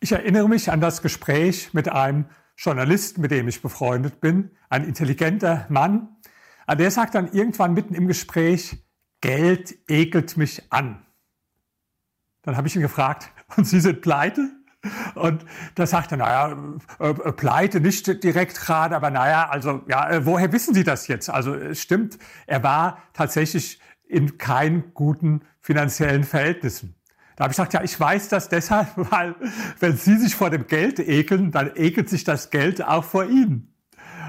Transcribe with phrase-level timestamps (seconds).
[0.00, 4.84] Ich erinnere mich an das Gespräch mit einem Journalisten, mit dem ich befreundet bin, ein
[4.84, 6.16] intelligenter Mann.
[6.70, 8.84] Der sagt dann irgendwann mitten im Gespräch,
[9.20, 11.04] Geld ekelt mich an.
[12.42, 14.48] Dann habe ich ihn gefragt, und Sie sind pleite?
[15.16, 15.44] Und
[15.74, 16.56] da sagt er, naja,
[17.00, 21.08] äh, äh, pleite nicht direkt gerade, aber naja, also ja, äh, woher wissen Sie das
[21.08, 21.28] jetzt?
[21.28, 26.94] Also es stimmt, er war tatsächlich in keinen guten finanziellen Verhältnissen.
[27.38, 29.36] Da habe ich gesagt, ja, ich weiß das deshalb, weil
[29.78, 33.72] wenn Sie sich vor dem Geld ekeln, dann ekelt sich das Geld auch vor Ihnen.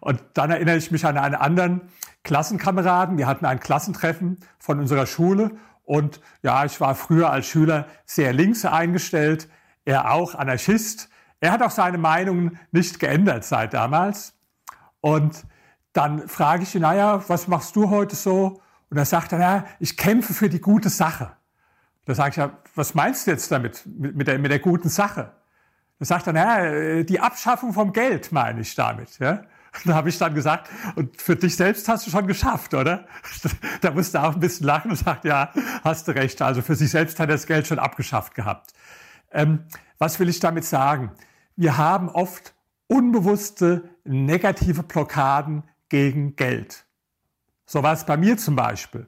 [0.00, 1.80] Und dann erinnere ich mich an einen anderen
[2.24, 3.16] Klassenkameraden.
[3.16, 5.52] Wir hatten ein Klassentreffen von unserer Schule
[5.84, 9.48] und ja, ich war früher als Schüler sehr links eingestellt.
[9.86, 11.08] Er auch Anarchist.
[11.40, 14.34] Er hat auch seine Meinungen nicht geändert seit damals.
[15.00, 15.46] Und
[15.94, 18.60] dann frage ich ihn, naja, was machst du heute so?
[18.90, 21.32] Und er sagt dann, ja, ich kämpfe für die gute Sache.
[22.04, 24.88] Da sage ich, ja, was meinst du jetzt damit, mit, mit, der, mit der guten
[24.88, 25.32] Sache?
[25.98, 29.18] Da sagt er, naja, die Abschaffung vom Geld meine ich damit.
[29.18, 29.42] Ja?
[29.84, 33.06] Da habe ich dann gesagt, und für dich selbst hast du schon geschafft, oder?
[33.80, 35.52] Da musste er auch ein bisschen lachen und sagt, ja,
[35.84, 36.42] hast du recht.
[36.42, 38.72] Also für sich selbst hat er das Geld schon abgeschafft gehabt.
[39.30, 39.64] Ähm,
[39.98, 41.12] was will ich damit sagen?
[41.54, 42.54] Wir haben oft
[42.88, 46.84] unbewusste negative Blockaden gegen Geld.
[47.66, 49.06] So war es bei mir zum Beispiel.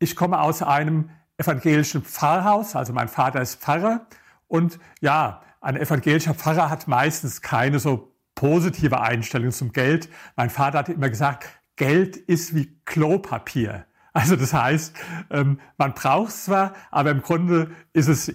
[0.00, 4.06] Ich komme aus einem evangelischen Pfarrhaus, also mein Vater ist Pfarrer
[4.46, 10.08] und ja, ein evangelischer Pfarrer hat meistens keine so positive Einstellung zum Geld.
[10.36, 13.86] Mein Vater hat immer gesagt, Geld ist wie Klopapier.
[14.12, 14.94] Also das heißt,
[15.30, 18.32] ähm, man braucht es zwar, aber im Grunde ist es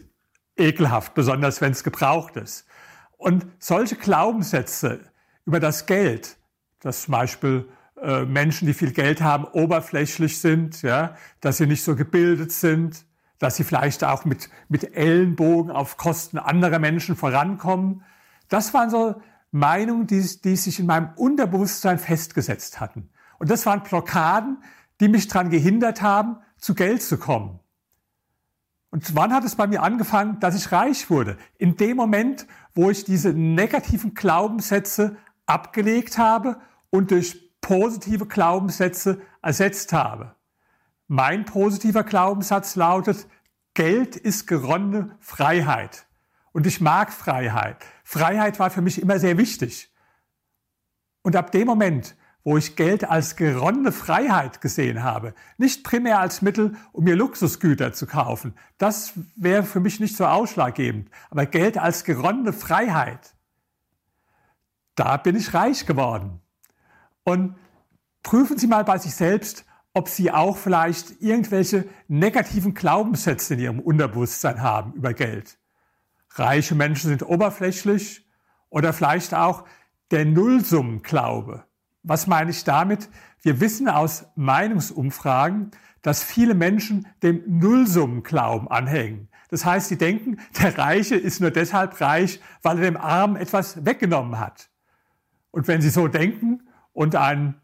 [0.57, 2.65] ekelhaft, besonders wenn es gebraucht ist.
[3.17, 4.99] Und solche Glaubenssätze
[5.45, 6.37] über das Geld,
[6.79, 7.69] dass zum Beispiel
[8.01, 13.05] äh, Menschen, die viel Geld haben, oberflächlich sind, ja, dass sie nicht so gebildet sind,
[13.39, 18.03] dass sie vielleicht auch mit, mit Ellenbogen auf Kosten anderer Menschen vorankommen.
[18.49, 23.09] Das waren so Meinungen, die, die sich in meinem Unterbewusstsein festgesetzt hatten.
[23.37, 24.63] Und das waren Blockaden,
[24.99, 27.59] die mich daran gehindert haben, zu Geld zu kommen.
[28.89, 31.37] Und wann hat es bei mir angefangen, dass ich reich wurde?
[31.57, 36.57] In dem Moment, wo ich diese negativen Glaubenssätze abgelegt habe
[36.89, 40.35] und durch positive Glaubenssätze ersetzt habe.
[41.07, 43.27] Mein positiver Glaubenssatz lautet,
[43.73, 46.05] Geld ist geronnene Freiheit.
[46.51, 47.77] Und ich mag Freiheit.
[48.03, 49.91] Freiheit war für mich immer sehr wichtig.
[51.23, 56.41] Und ab dem Moment, wo ich Geld als geronnene Freiheit gesehen habe, nicht primär als
[56.41, 61.77] Mittel, um mir Luxusgüter zu kaufen, das wäre für mich nicht so ausschlaggebend, aber Geld
[61.77, 63.33] als geronnene Freiheit,
[64.95, 66.42] da bin ich reich geworden.
[67.23, 67.55] Und
[68.21, 73.79] prüfen Sie mal bei sich selbst, ob Sie auch vielleicht irgendwelche negativen Glaubenssätze in Ihrem
[73.79, 75.57] Unterbewusstsein haben über Geld.
[76.31, 78.25] Reiche Menschen sind oberflächlich
[78.69, 79.65] oder vielleicht auch
[80.09, 81.63] der Nullsummenglaube.
[82.01, 83.09] Was meine ich damit?
[83.41, 89.29] Wir wissen aus Meinungsumfragen, dass viele Menschen dem Nullsummenglauben anhängen.
[89.49, 93.85] Das heißt, sie denken, der Reiche ist nur deshalb reich, weil er dem Armen etwas
[93.85, 94.69] weggenommen hat.
[95.51, 96.62] Und wenn sie so denken
[96.93, 97.55] und ein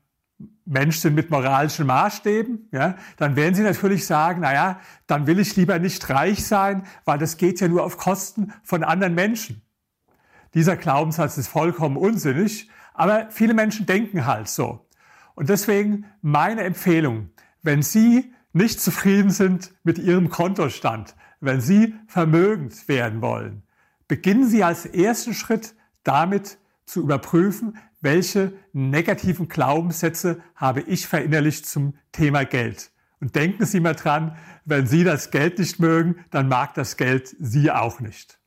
[0.66, 5.40] Mensch sind mit moralischen Maßstäben, ja, dann werden sie natürlich sagen, na ja, dann will
[5.40, 9.62] ich lieber nicht reich sein, weil das geht ja nur auf Kosten von anderen Menschen.
[10.54, 14.88] Dieser Glaubenssatz ist vollkommen unsinnig, aber viele Menschen denken halt so.
[15.36, 17.30] Und deswegen meine Empfehlung,
[17.62, 23.64] wenn Sie nicht zufrieden sind mit Ihrem Kontostand, wenn Sie vermögend werden wollen,
[24.08, 26.58] beginnen Sie als ersten Schritt damit
[26.90, 32.92] zu überprüfen, welche negativen Glaubenssätze habe ich verinnerlicht zum Thema Geld.
[33.20, 37.36] Und denken Sie mal dran, wenn Sie das Geld nicht mögen, dann mag das Geld
[37.40, 38.39] Sie auch nicht.